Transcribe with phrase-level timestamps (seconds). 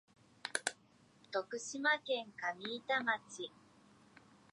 [1.31, 3.51] 徳島県上板町